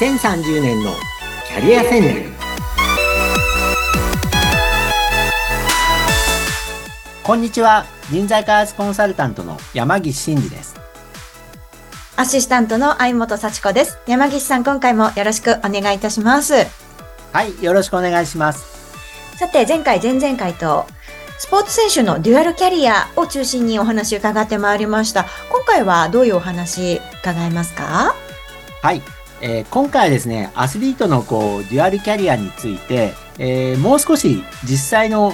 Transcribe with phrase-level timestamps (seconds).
[0.00, 0.94] 2030年の
[1.46, 2.32] キャリア戦略。
[7.22, 7.84] こんにちは。
[8.10, 10.80] 人材開発コンサルタントの山岸真嗣です。
[12.16, 13.98] アシスタントの相本幸子です。
[14.06, 16.54] 山岸さん今回もよろしくお願いいたします。
[17.34, 19.36] はいよろしくお願いします。
[19.36, 20.86] さて前回前々回と
[21.38, 25.26] スポーツ選手のデュアルキャリアを中心にお話伺ってまいりました。
[25.50, 28.14] 今回はどういうお話伺えますか？
[28.80, 29.02] はい
[29.42, 35.32] えー、今回ですね、アスリートのこう、デュアルキャリアについて、えー、もう少し実際の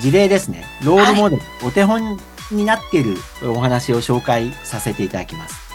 [0.00, 2.18] 事例ですね、ロールモデル、はい、お手本
[2.50, 5.66] になっているお話を紹介させていただきます。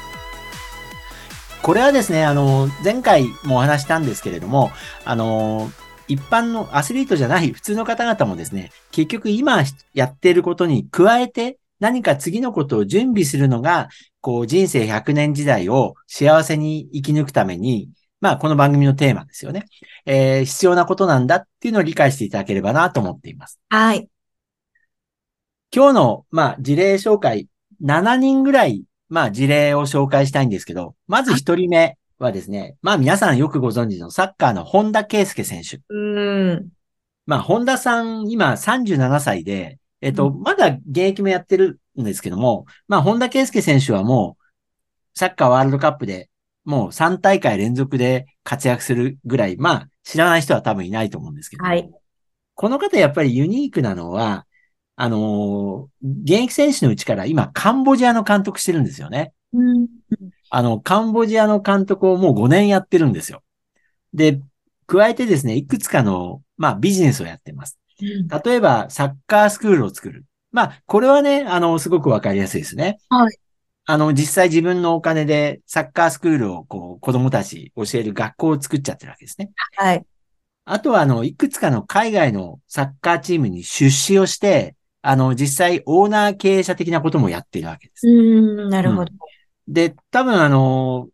[1.62, 4.72] これはですね、あの、前回もお話したんですけれども、
[5.06, 5.72] あの、
[6.08, 13.90] 一般のアスリートじゃない普通の方々もですね、結局今やっていることに加えて何か次のことを準備するのが、
[14.22, 17.90] こう人生100年時代を幸せに生き抜くために、
[18.22, 19.66] まあこの番組のテーマですよね。
[20.06, 23.60] えー、必要なことなんだっていうのを理解していただければなと思っています。
[23.70, 24.08] はい。
[25.76, 27.48] 今日の、まあ事例紹介、
[27.84, 35.82] 7人ぐらい、まあ事例を紹介したいんですけど、まず1人目はですね、まあ皆さんよくご存知のサッカーの本田圭佑選手。
[35.90, 36.70] うん。
[37.26, 44.44] まあ本田さん今37歳で、えっと、うん、まだ現役もやってるんですけども、まあ、本田圭佑選手はもう、
[45.14, 46.30] サッカーワールドカップで
[46.64, 51.90] もう3大会連続で活躍するぐらい、まあ、知らない人は多分いないと思うんですけど、はい。
[52.56, 54.46] この方やっぱりユニークなのは、
[54.96, 59.34] あのー、現役選手のうちから今、カンボジアの監督してるんですよね。
[59.54, 59.88] うん、
[60.50, 63.42] あの、カンボジアの監督をもう5年やってるんですよ。
[64.14, 64.40] で、
[64.86, 67.80] 加えてですね、いくつかの、まあ、ビジネスをやってます。
[68.44, 70.26] 例えば、サッカースクールを作る。
[70.52, 72.98] まあ、これはね、あの、すごくわかりやすいですね。
[73.10, 73.38] はい。
[73.86, 79.52] あの、実際自分のお金でサッカースクールをこう、子供たち教える学校を作っちゃってるわけですね。
[79.76, 80.06] はい。
[80.66, 88.08] あとは、あの、いくつかの海外のサッカーチームに出資をして、あの、実際オーナー経営者的なこともやっているわけです。
[88.08, 89.12] うん、なるほど、
[89.68, 89.74] うん。
[89.74, 91.10] で、多分あの、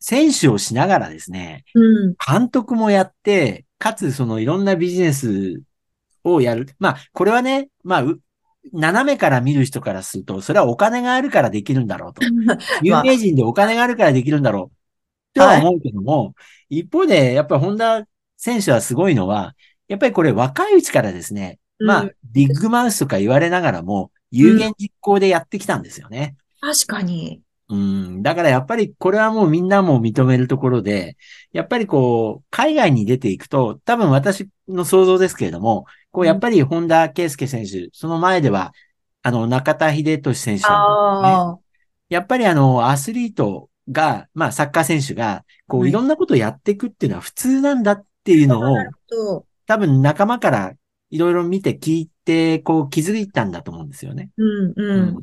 [0.00, 5.62] 選手をしながらですね、うん、監督もやって、かつそのいろんなビジネス
[6.34, 6.66] をやる。
[6.78, 8.04] まあ、これはね、まあ、
[8.72, 12.22] 斜めから見る人からすると、それはお金があるからできるんだろうと。
[12.82, 15.34] 有名人でお金があるからできるんだろう。
[15.34, 16.32] とは思うけども、は
[16.68, 18.06] い、一方で、やっぱり本田
[18.36, 19.54] 選手はすごいのは、
[19.88, 26.36] やっぱりこれ若いうちからですね、うん、まあ、ビッグマウスとか言われながらも、有言実行でやってきたんですよね。
[26.62, 27.40] うん、確かに。
[27.70, 28.22] うん。
[28.22, 31.16] だからやっぱりこれはもうみんなも認めるところで、
[31.52, 35.86] やっぱりこう、海外に出ていくと、多分私の想像ですけれども、
[36.18, 38.72] こうやっぱり本田圭佑選手、その前では、
[39.22, 40.74] あの、中田秀俊選手ね。
[42.08, 50.72] やっぱりあの、アスリートが、まあサッカー選手が、こういろんなことをやっていくっていうのは普通なんだっていうのを、多分仲間から
[51.10, 54.30] いろいろ見て聞いて、こう気づいたんだと思うんですよね。
[54.38, 55.16] うん、うん、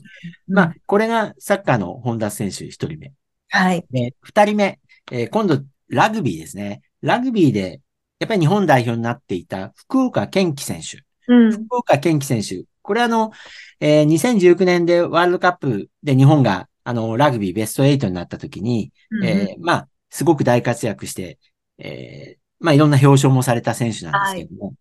[0.47, 3.11] まあ、これがサッカーの本田選手一人目。
[3.50, 3.85] はい。
[3.91, 4.79] で、二人目、
[5.11, 6.84] えー、今度、ラグビーですね。
[7.01, 7.81] ラグビーで、
[8.25, 11.03] やっぱり日本代表になっていた福岡健貴選手。
[11.27, 12.65] うん、福岡健貴選手。
[12.81, 13.31] これあの、
[13.79, 21.37] えー、2019年でワールドカップで日本が、あの、ラグビーベスト8になった時に、うん、えー、まあ、すごく大活躍して、
[21.77, 24.75] えー、まあ、いろんな表彰もされた選手なんですけども、はい、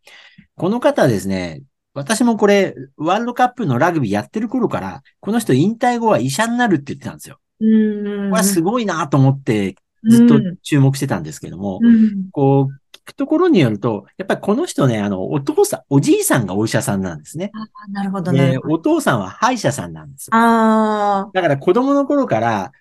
[0.56, 1.62] この方ですね、
[1.92, 7.38] 私もこれ、ワールドカップのラグビーやってる頃から、この人引退後は医者になるって言ってたんですよ。
[7.60, 9.76] うんこれはすごいなと思って、
[10.08, 17.50] ずっと注目してたんですけども、うん、こう、聞くところによると、やっぱりこの人ね、あの、お父さん、おじいさんがお医者さんなんですね。
[17.54, 18.58] あなるほどね。
[18.64, 20.30] お父さんは歯医者さんなんですよ。
[20.34, 22.72] あだから子供の頃から、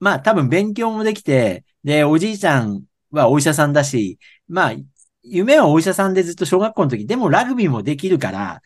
[0.00, 4.18] まあ多分勉強もできて、で、おじいちゃんはお医者さんだし、
[4.48, 4.72] まあ、
[5.22, 8.62] 夢はお医者さんでずっと小学校の時、でもラグビーもできるから、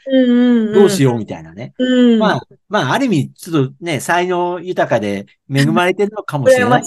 [0.75, 1.73] どうしようみたいなね。
[1.79, 6.83] うん、まあ、まあ、ある意味、ちょっとね、才能豊かで恵まれてるのかもしれない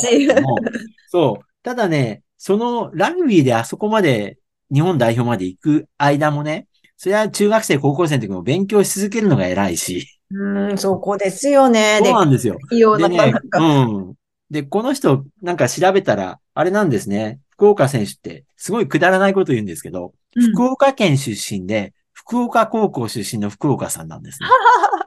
[1.07, 1.45] そう。
[1.63, 4.37] ただね、そのラグビーであそこまで
[4.71, 10.07] 日本代表まで行く間もね、それは中学生、高校生の時も勉強し続けるのが偉いし。
[10.29, 12.01] うん、そこですよね。
[12.05, 12.59] そうなんですよ。
[12.69, 14.13] でね、うん。
[14.51, 17.39] で、この人、なんか調べたら、あれなんですね。
[17.49, 24.49] 福岡選手って、すごいくだらないこと言うんですけど、うん、福岡県出身で、福岡高校出身の福岡さんなんですね。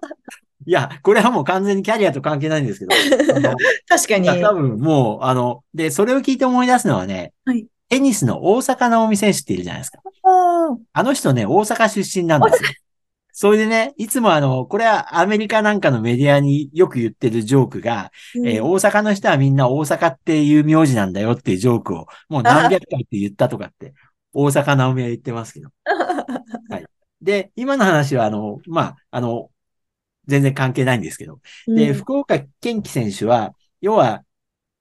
[0.69, 2.91] いや、これはもう完全にキャリアと関係ないんですけど。
[3.89, 4.29] 確かに。
[4.29, 10.01] 多分もう、あの、で、それを聞いて思い出すのはね、はい、テニスの大阪直美選手っているじゃないですか。
[10.93, 12.69] あの人ね、大阪出身なんですよ。
[13.33, 18.13] それでね、いつもあの、これはアメリカなんかのメディアによく言ってるジョークが、
[18.45, 23.95] えー大阪の人はみんな大阪っていう名字なんだよっていうジョークをもう何百回って言ったとかって、
[24.35, 25.71] 大阪直美は言ってますけど。
[26.69, 26.85] はい。
[27.23, 29.51] で、今の話はあの、まあ、あの、
[30.29, 31.41] 全然関係ないんですけど。
[31.67, 34.23] で、福岡健貴選手は、要は、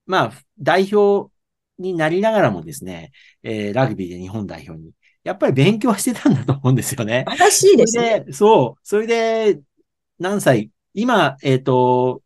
[0.05, 1.31] まあ、代表
[1.79, 3.11] になりながらもですね、
[3.43, 4.91] えーラグビーで日本代表に、
[5.23, 7.25] やっぱり勉強はしてたんだと思うんですよね。
[7.27, 8.25] 素晴らしいですね。
[8.31, 9.59] そう、それで、
[10.19, 12.21] 何歳今、えっ、と、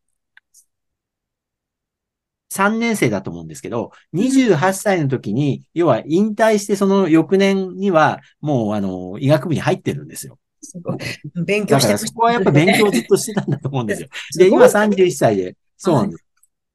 [2.50, 10.38] 3年生だと思うんですけど、28歳の時に、要は引退してその翌年には、もうあの、医学部に入ってるんですよ。
[10.62, 10.98] すごい
[11.46, 14.08] 勉強してまそこはやっぱ勉強をずっとしてたんだと思うんですよ。
[14.38, 16.26] で、今31歳で、そうなんです。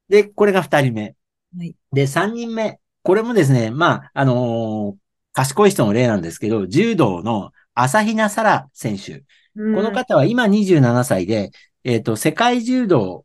[0.09, 1.15] で、これが2人目。
[1.57, 2.79] はいで、3人目。
[3.03, 5.07] これもですね、まあ、あのー
[5.37, 9.19] 賢い人の例なんですけど、柔道の朝比奈沙羅選手。
[9.19, 9.23] こ
[9.55, 11.51] この方は今27歳で、
[11.83, 13.23] えっ、と、世界柔道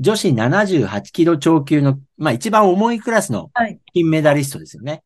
[0.00, 4.92] 女子78キロ超級の、まあ一番重いクラスのはい金メダリストですよね。
[4.92, 5.04] だか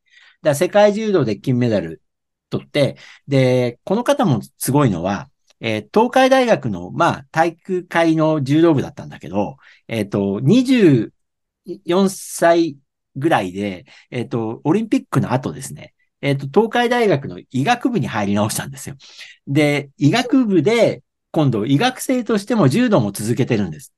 [0.51, 2.03] ら世界柔道で金メダル
[2.51, 2.97] 取って、
[3.27, 5.31] で、この方もすごいのは、
[5.61, 9.57] えー東海大学の、まあ、体育会の柔道部だったんだけど、
[9.89, 11.13] えっ、と、24
[11.85, 12.77] 歳
[13.17, 18.97] ぐらいで、えっ、と、オリンピックの後ですね、えっ、と、東海大学の医学部に入り直したんですよ。
[19.47, 23.93] で、医学部で、今度医学生としても柔道も続けてるんです。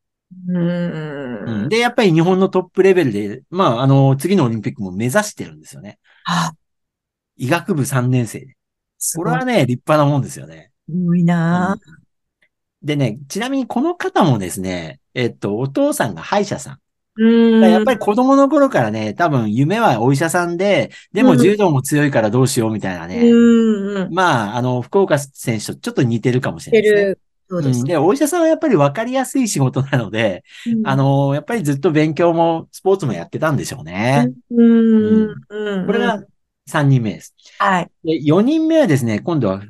[0.48, 1.68] ううんん。
[1.68, 5.98] で、やっぱり日本のトップレベルで、まあ、あの、次のオリンピックも目指してるんですよね。
[6.24, 6.52] あ、
[7.40, 8.54] 医学部3年生
[9.16, 10.70] これはね、立派なもんですよね。
[10.88, 12.00] すごいなうん
[12.82, 16.78] でね、ちなみにこの方もですね、えっと、お父さんが歯医者さん。
[17.16, 17.60] うん。
[17.60, 23.30] やっぱり子供の頃からね、多分夢はお医者さんで、でも柔道も強いからどうしようみたいなね。
[23.30, 24.14] うんうん。
[24.14, 27.10] まあ、あの、福岡選手とちょっと似てるかもしてれないですね。
[27.10, 27.20] る。
[27.50, 27.84] そうですうん。
[27.84, 34.30] で、お医者さんはやっぱり分かりやすい仕事なので、うんあ、の、やっぱりずっと勉強もスポーツもやってたんでしょうね。
[34.50, 35.34] うん。
[35.50, 35.86] うん。
[35.86, 36.22] これが、
[36.70, 37.34] 3人目です。
[37.58, 37.90] はい。
[38.04, 39.60] で、4人目はですね、今度は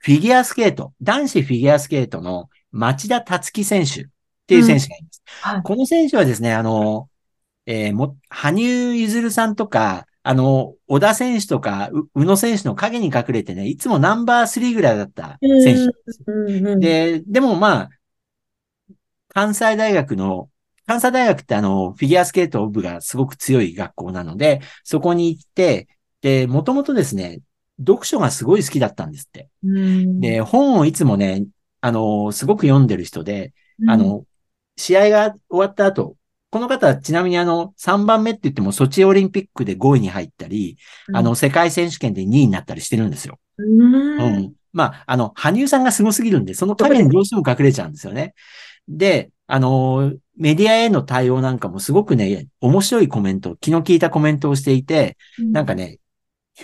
[0.00, 4.06] フィギュアスケート、男子フィギュアスケートの町田達樹選手っ
[4.46, 5.22] ていう選手がいます。
[5.42, 5.62] はい。
[5.62, 7.08] この選手はですね、あの、
[7.66, 15.88] えーも、羽生結弦さんとか、あの、小田選手とか、う宇野選手の影に隠れてね、いつもナンバー3ぐらいだった選手ですよ
[16.26, 17.90] うんうん、で、でもまあ、
[19.28, 20.50] 関西大学の、
[20.86, 25.88] 関西大学ってあの、フィギュアスケート部がすごく強い学校なので、そこに行って、
[26.20, 27.40] で、もともとですね、
[27.78, 29.48] 読書がすごい好きだったんですって。
[29.62, 31.46] うん、で、本をいつもね、
[31.80, 34.24] あの、すごく読んでる人で、うんあ、の、
[34.76, 36.16] 試合が終わった後、
[36.50, 40.78] この方はちなみにあの、3番目って言っても、ソチオリンピックで5位に入ったり、
[41.12, 43.38] あの、、世界選手権で2位になったりしてるんですよ。
[43.58, 44.18] うん。
[44.18, 44.52] うん。
[44.72, 48.34] まあ、あの、羽生さんが凄すぎるんで、その影にどうしても隠れちゃうんですよね。
[48.88, 55.98] で、あの、メディアへの対応なんかもすごくね、面白いコメント、気の利いたコメントをしていて、なんかね、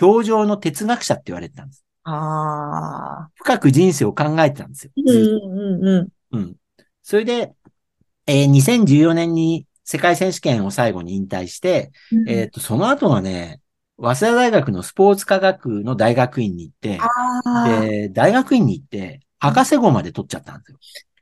[0.01, 1.85] 表情の哲学者って言われてたんです。
[2.03, 3.29] ああ。
[3.35, 4.91] 深く人生を考えてたんですよ。
[4.95, 6.37] うんうんうん。
[6.37, 6.55] うん。
[7.01, 7.53] それで、
[8.27, 11.91] えー2014年に世界選手権を最後に引退して、
[12.27, 13.61] えっ、と、その後はね、
[13.97, 17.81] 早稲田大学のスポーツ科学の大学院に行って、ああ。
[17.81, 20.77] で、大学院に行って、博士号まで取っちゃったんですよ。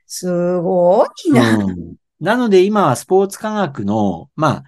[0.06, 1.56] すごいな。
[1.58, 1.94] うん。
[2.20, 4.62] なので今はスポーツ科学の、まあ、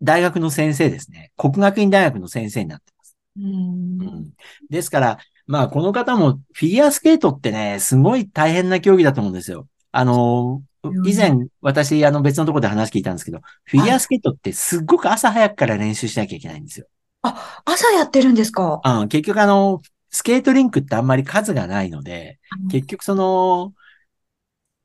[0.00, 1.30] 大学の先生ですね。
[1.36, 2.91] 国学院大学の先生になって。
[3.36, 4.30] うんうん。
[4.68, 9.68] ですから、まあ、この方もフィギュアスケートってね、すごい大変な競技だと思うんですよ。
[9.90, 16.86] あの、うん以前、私、あの、別のところで話聞いたんですけど、フィギュアスケートってすっごく朝早くから練習しなきゃいけないんですよ。
[17.22, 18.80] あ、朝やってるんですか？
[18.84, 23.72] うん、結局あの、スケートリンクってあんまり数がないので、結局その、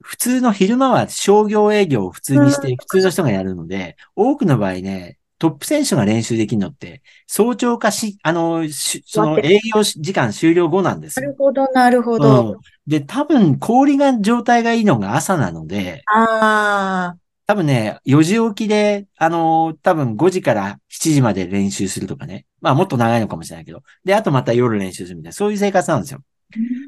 [0.04, 11.28] 普通の昼間は商業営業を普通にして普通の人がやるので、多くの場合ね、トップ選手が練習できるのって、早朝かし、あの、しその営業時間終了後なんですよ。
[11.28, 12.54] なるほど、なるほうど。
[12.54, 12.58] ん。
[12.88, 17.18] で、多分氷が状態がいいのが朝なので、ああ。
[17.46, 22.46] 多分ね、4時起きで、あの多分5時から7時まで練習するとかね。
[22.60, 23.84] まあもっと長いのかもしれないけど。
[24.04, 26.20] で、あとまた夜練習するみたいな、そういう生活なんですよ。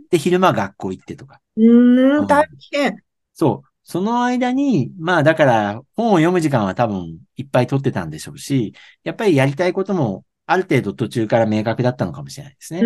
[0.10, 1.40] で、昼間学校行ってとか。
[1.56, 2.98] うーん、大変。
[3.34, 3.69] そう。
[3.90, 12.82] その間に、まあだから本を読む時間は多分いっぱい取ってたんでしょうし、やっぱりやりたいこともある程度途中から明確だったのかもしれないですね。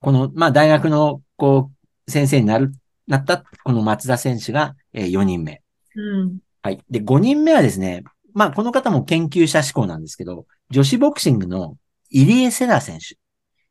[0.00, 1.70] この、まあ大学の、こ
[2.04, 2.72] う、先生になる、
[3.06, 5.62] なった、この松田選手が、え4人目。
[5.94, 6.38] うん。
[6.60, 6.82] はい。
[6.90, 8.02] で、5人目はですね、
[8.34, 11.76] まあこの方も研究者志向なんですけど、女子ボクシングの
[12.10, 13.16] 入江セナ選手。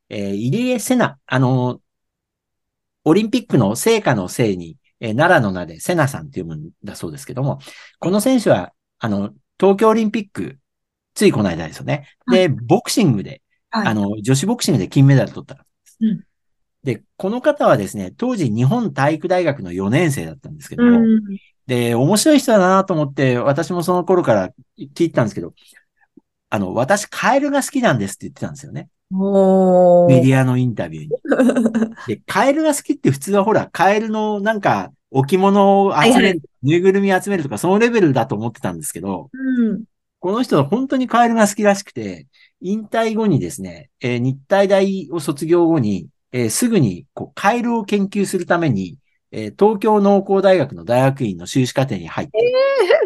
[0.07, 1.81] えー入江セナ、あの、
[3.03, 7.59] オリンピックの成果のせいに、えー奈良の名でセナさんって読むんだそうですけども、
[7.99, 10.57] この選手は、あの、東京オリンピック、
[11.13, 12.07] ついこの間ですよね。
[12.31, 15.97] で、ボクシングで、はいあの、女子ボクシングで金メダル取った方です。
[16.01, 16.23] うん
[16.83, 21.21] で、この方はですね、当時日本体育大学の4年生だったんですけども、うん。
[21.65, 25.53] で、面白い人だなと思って、私もその頃から聞いてたんですけど、
[26.49, 28.87] あの、私、カエルが好きなんですって言ってたんですよね。
[30.07, 31.11] メディアのインタビューに。
[32.07, 39.83] で、カエルが好きって普通はほら、カエルのなんか置物を集める、ぬいぐるみ集めるとか、そのレベルだと思ってたんですけど、うん。
[40.19, 42.27] この人は本当にカエルが好きらしくて、
[42.61, 48.97] 引退後にですね、えー日体大を卒業後に、えーすぐにこうカエルを研究するために、
[49.31, 52.33] えー東京農工大学の大学院の修士課程に入って、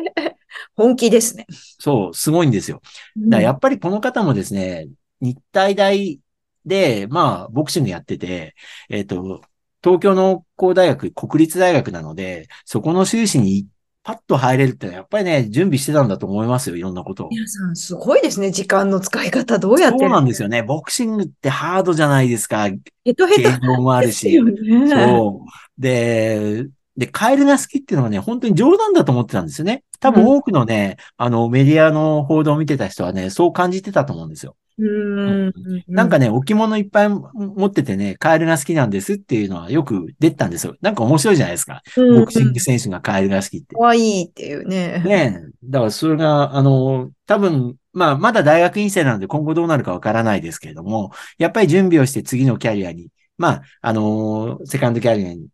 [0.76, 1.46] 本気ですね。
[1.50, 2.82] そう、すごいんですよ。
[3.18, 4.88] だやっぱりこの方もですね、
[5.22, 6.20] 日体大
[6.66, 8.56] で、まあ、ボクシングやってて、
[8.90, 9.42] えっ、と、
[9.84, 13.68] 東京農工大学、国立大学なので、そこの修士に
[14.04, 17.30] パッと入れるってのはやっぱりね、準備してたんだと思いますよ、いろんなことを。
[17.30, 18.52] 皆さん、すごいですね。
[18.52, 20.64] 時間の使い方、どうやってそうなんですよね。
[20.64, 22.68] ボクシングってハードじゃないですか。
[23.06, 24.42] ヘトヘトもあるし。
[24.42, 24.90] ね。
[24.90, 25.82] そう。
[25.82, 26.68] で、
[26.98, 29.84] で、カエルが好きっていうのはね、本当に冗談だと思ってたんですよね。
[30.00, 34.56] 多分うん多くのね、あの、メディアの報道を見てた人はね、そう感じてたと思うんですよ。
[34.78, 35.54] うーん。
[35.88, 40.76] なんかね、置物いっぱい持っててね、カエルが好きなんですっていうのはよく出てたんですよ。
[40.82, 41.82] なんか面白いじゃないですか。
[41.96, 43.76] うん、ボクシング選手がカエルが好きって。
[43.76, 45.04] かわいいっていうね。
[45.06, 45.52] ねえ。
[45.64, 55.48] だからそれが、あの、多分、まあ、まだ大学院生なので今後どうなるかわからないですけれども、やっぱり準備をして次のキャリアに、まあ、あの、セカンドキャリアに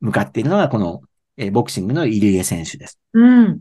[0.00, 1.00] 向かっているのがこの、
[1.36, 2.98] えーボクシングの入江選手です。
[3.12, 3.60] うん。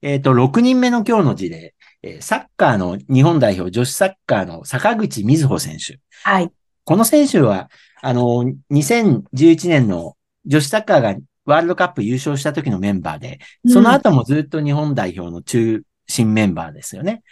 [0.00, 6.00] えっ、と、6人目の今日の事例、えーサッカーの日本代表女子サッカーの坂口瑞穂選手。
[6.22, 6.50] はい。
[6.84, 7.70] この選手は、
[8.02, 17.22] あの、2011年の女子サッカーがワールドカップ優勝した時のメンバーで、その後もずっと日本代表の中心メンバーですよね。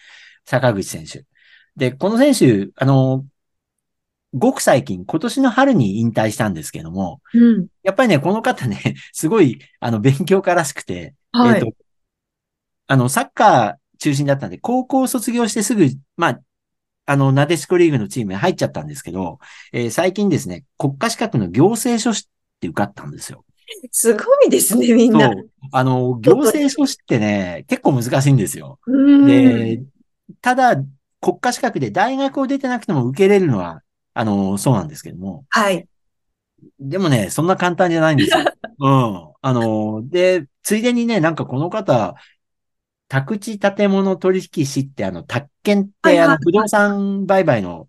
[0.45, 1.25] 坂口選手。
[1.76, 3.25] で、この選手、あの、
[4.33, 7.67] ごく最近、今年の春に引退したんですけども、うん。
[7.83, 11.55] やっぱりね、この方ね、 すごい、あの、勉強家らしくて、はい。
[11.57, 11.73] えっ、と、
[12.87, 15.87] あの、サッカー中心だったんで、高校を卒業してすぐ、
[16.17, 16.41] まあ、
[17.05, 19.39] あの、なでしこリーグのチームに入っちゃったんですけど、
[19.73, 23.45] えー最近ですね、国家資格の行政書士って受かったんですよ。
[23.91, 25.31] すごいですね、みんな。
[25.33, 25.51] そう。
[25.73, 28.79] あの、行政書士ってね、結構難しいんですよ。
[28.87, 29.27] うん。
[29.27, 29.83] で、
[30.41, 30.77] ただ、
[31.21, 33.83] 国家資格で大学を出てなくても受けれるのは、
[34.14, 35.87] あの、そうなんですけども、はい。
[36.78, 38.45] でもね、そんな簡単じゃないんですよ。
[38.78, 39.33] うん。
[39.40, 42.14] あの、で、ついでにね、なんかこの方、
[43.09, 47.88] 宅地建物取引士ってあの、宅建って、はいはいあの、不動産売買の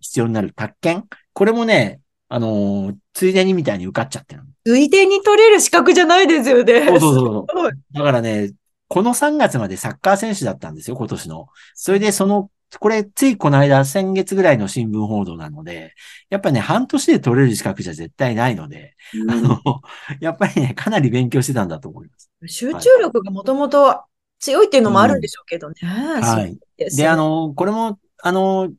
[0.00, 1.04] 必要になる宅建？
[1.32, 4.42] これもね、あの、ついでにみたいに受かっちゃってる。
[4.64, 6.86] ついでに取れる資格じゃないですよね。
[6.86, 8.52] そうそうそう だからね、
[8.88, 11.48] この3月までサッカー選手だったんですよ、今年の。
[11.74, 15.94] それでその、これ、ついこの間、先月ぐらいの新聞報道なので、
[16.30, 18.96] やっぱね、半年で取れる資格じゃ絶対ないので、
[19.28, 19.60] あの、
[20.20, 22.30] やっぱりね、かなり勉強してたんだと思います。
[22.46, 24.02] 集中力がもともと
[24.38, 25.74] 強いっていうのもあるんでしょうけどね。
[25.82, 26.58] はいそう
[26.96, 28.70] であの、これも、あの、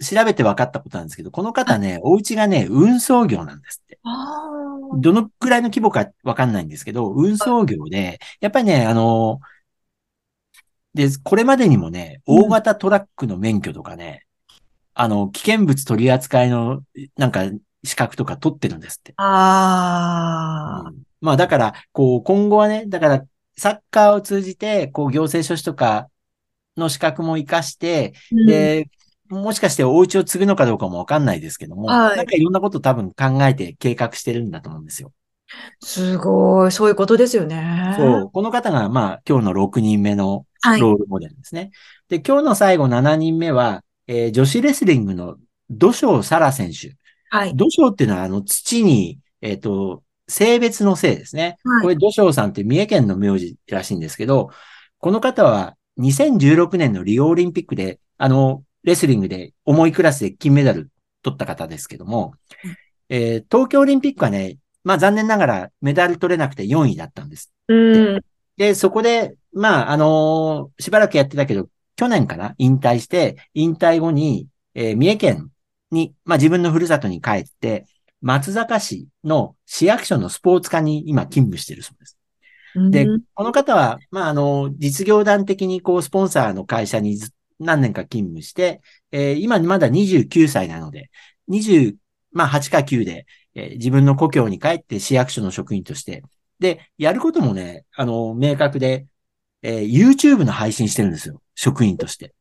[0.00, 3.98] 調べて分かったことなんですけど、この方ね、お家がね、運送業なんですって。
[5.00, 9.40] どのくらいの規模か分かんないんですけど、運送業で、やっぱりね、あの、
[10.94, 14.24] で、これまでにもね、うん大型トラックの免許とかね、
[14.94, 16.82] あの、危険物取り扱いの、
[17.16, 17.44] なんか、
[17.84, 19.14] 資格とか取ってるんですって。
[19.16, 20.90] あー。
[20.90, 23.24] うんまあだから、こう、今後はね、だから、
[23.56, 26.08] サッカーを通じて、こう、行政書士とか
[26.76, 28.88] の資格も活かして、うんで、
[29.28, 35.12] もしかしてお家を継ぐのかどうかもわかんないですけども、はいなんかいろんなこと多分考えて計画してるんだと思うんですよ。
[35.80, 36.72] すごい。
[36.72, 37.94] そういうことですよね。
[37.96, 38.30] そう。
[38.32, 40.47] この方が、まあ、今日の6人目のはい。
[40.80, 41.70] ロールモデルですね。
[42.08, 45.36] で、今日の最後7人目は、えー女子レスリングの
[45.70, 46.96] 土性沙羅選手。
[47.30, 47.54] はい。
[47.54, 51.58] 土性っていうのは、あの、土に、えっ、と、性別の性ですね。
[51.64, 54.50] はいこれ、土性さんって三重県の名字らしいんですけど、
[54.98, 60.90] この方は2016年のリオオリンピックで、あの、レスリングで重いクラスで金メダル
[61.22, 62.34] 取った方ですけども、
[63.08, 67.52] えー東京オリンピックはね、まあ残念ながらメダル取れなくて4位だったんです。
[67.68, 68.20] うん。
[68.58, 72.54] で、そこで、まあ、あのーしばらくやってたけど、去年かな？
[72.58, 75.50] 引退して、引退後に、えー三重県
[75.90, 77.86] に、まあ自分のふるさとに帰って、
[78.20, 82.18] 松坂市の市役所のスポーツ課に今勤務しているそうです。
[82.90, 88.80] でうん、この方は、まあ、あの、実業団的にこう、スポンサーの会社にず何年か勤務して、
[89.12, 91.10] えー今まだ29歳なので、
[91.48, 91.96] 20、
[92.32, 96.22] まあ8か9で、えー自分の故郷に帰って市役所の職員として、
[96.58, 99.06] で、やることもね、あの、明確で、
[99.62, 101.42] えー YouTube の配信してるんですよ。
[101.54, 102.34] 職員として。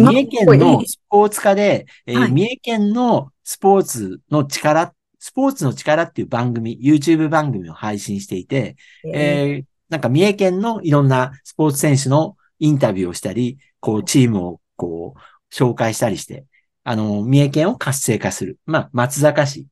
[0.00, 8.76] 三重県のスポーツ科で、えーはい三重県のスポーツの力、スポーツの力っていう番組、YouTube 番組を配信していて、
[9.12, 16.46] えーなんか三重県のいろんなスポーツ選手のインタビューをしたり、こうチームをこう紹介したりして、
[16.82, 18.58] あの、三重県を活性化する。
[18.64, 19.66] まあ、松坂市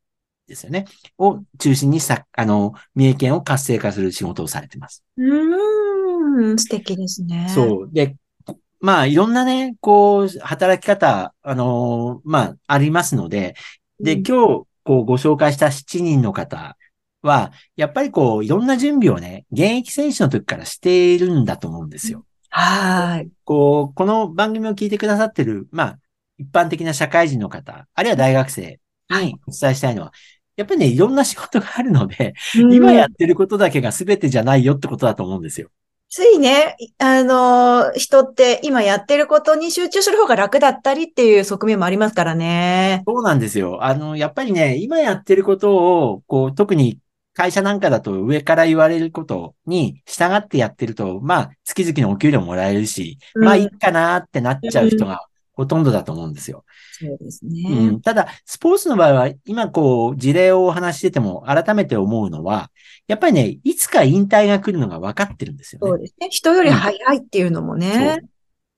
[0.51, 0.85] ですよね。
[1.17, 5.03] を中心にさ、あの、三重県を活性化する仕事をされてます。
[5.17, 7.47] うーん、素敵ですね。
[7.49, 7.91] そう。
[7.93, 8.17] で、
[8.81, 13.55] まあ、いろんなね、こう、働き方、あのーまあ、ありますので、
[14.01, 16.77] で、うん今日、こう、ご紹介した7人の方
[17.23, 22.25] は、やっぱりこう、いろんな準備をね、現役選手の時からしているんだと思うんですよ。
[22.49, 23.31] はーい。
[23.45, 25.99] こう、この番組を聞いてくださってる、まあ、
[26.39, 28.81] 一般的な社会人の方、あるいは大学生
[29.11, 30.13] にお伝えしたいのは、
[30.61, 35.71] やっぱりね、いろんな仕事があるので、今やってることだけが全てじゃないよってことだと思うんですよ。
[36.11, 43.03] ついね、あの、人って今やってることに集中する方が楽だったりっていう側面もありますからね。
[43.07, 43.85] そうなんですよ。
[43.85, 46.99] あの、やっぱりね、今やってることを、こう、特に
[47.33, 55.25] 会社なんかだと上から言われることに従ってやってると、まあ、月々のお給料もらえるし、うんまあいいかなってなっちゃう人が
[55.61, 56.65] ほとんどだと思うんですよ。
[56.93, 57.91] そうですうね。
[57.91, 62.71] ん、ただ、スポーツの場合は、今こう、事例をお話ししてても改めて思うのは、
[63.09, 65.89] やっぱりね、いつか引退が来るのが分かってるんですよね。
[65.91, 66.29] そうですね。
[66.31, 68.29] 人より早いっていうのもねそう。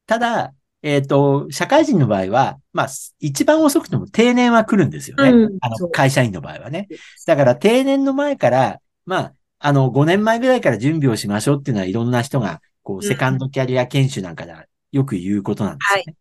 [0.06, 2.88] ただ、えっ、と、社会人の場合は、まあ、
[3.20, 5.30] 一番遅くても定年は来るんですよね。
[5.30, 6.88] うんあの、会社員の場合はね。
[7.28, 14.52] だから定年の前から、まあ、あの、5年前ぐらいから準備をしましょうっていうのは、いろんな人が、こう、んセカンドキャリア研修なんかで
[14.90, 16.16] よく言うことなんですよね。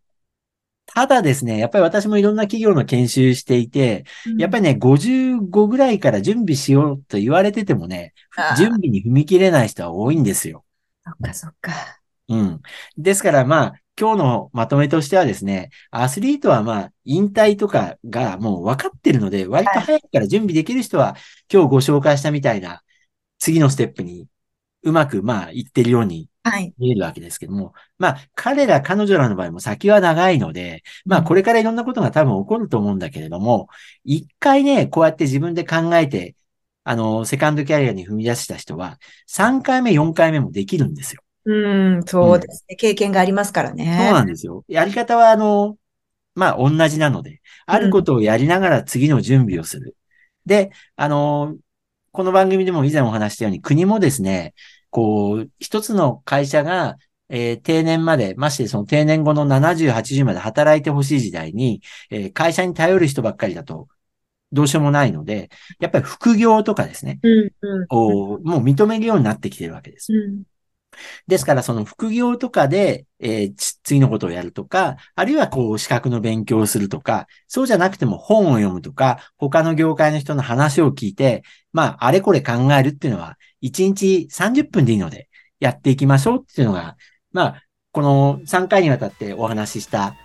[0.94, 4.06] ただですね、やっぱり私もいろんな企業の研修していて、
[4.38, 8.14] やっぱりね、55ぐらいから準備しようと言われててもね、
[8.58, 10.66] 準備に踏み切れない人は多いんですよ。
[11.04, 11.72] そっかそっか。
[12.28, 12.62] うん。
[12.98, 21.16] ですからまあ、今日のまとめとしてはですね、アスリートはまあ、引退とかがもう分かってるので、割と早くから準備できる人は、
[21.52, 22.84] 今日ご紹介したみたいな、
[23.40, 24.28] 次のステップに
[24.84, 26.74] うまくまあ、いってるようにはい。
[26.80, 33.68] 見えるわけですけども、まあ、彼ら、彼女らの場合も先は長いので、まあ、これからいろんなことが多分起こると思うんだけれども、
[34.04, 36.36] 一回ね、こうやって自分で考えて、
[36.84, 41.22] あの、セカンドキャリアに踏み出した人は、3回目、4回目もできるんですよ。
[41.46, 42.76] うん、そうですね。
[42.76, 43.98] 経験がありますからね。
[44.00, 44.64] そうなんですよ。
[44.68, 45.78] やり方は、あの、
[46.34, 49.96] まあ、同じなので、あることをやりながら次の準備をする。
[50.46, 51.56] で、あの、
[52.12, 54.54] この番組でも以前お話したように、国もですね、
[54.92, 56.98] こう、一つの会社が、
[57.30, 63.88] えー定年まで、ましてその定年後の70、80まで働いてほしい時代に、えー会社に頼る人ばっかりだと、
[64.52, 65.50] どうしようもないので、
[65.80, 67.88] やっぱり副業とかですね、うん、うん。
[67.90, 70.14] をもう認めるようになってきてるわけです。
[70.14, 70.44] うん。
[71.28, 85.28] ですから、その副業とかで、えー次のことをやるとか、あるいはこう、資格の勉強をするとか、そうじゃなくても本を読むとか、他の業界の人の話を聞いて、まあ、あれこれ考えるっていうのは、1日30分でいいので、
[85.60, 86.96] やっていきましょうっていうのが、
[87.32, 90.16] まあ、この3回にわたってお話しした、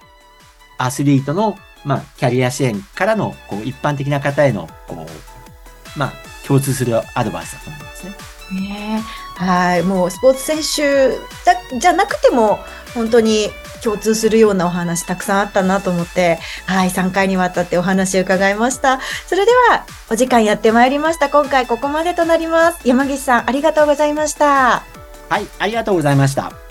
[0.78, 6.12] アスリートの、まあ、キャリア支援からの、こう、一般的な方への、こう、まあ、
[6.46, 8.35] 共通するアドバイスだと思いますね。
[8.52, 9.02] ね
[9.40, 9.82] えはい。
[9.82, 12.58] もうスポーツ選手じゃじゃなくても、
[12.94, 13.50] 本当に
[13.82, 16.88] 共通するようなお話たくさんあったなと思って、はい。
[16.88, 19.00] 3回にわたってお話を伺いました。
[19.26, 21.28] それでは、お時間やってまいりました。
[21.28, 22.78] 今回ここまでとなります。
[22.84, 24.84] 山岸さん、ありがとうございました。
[25.28, 26.65] はい、ありがとうございました。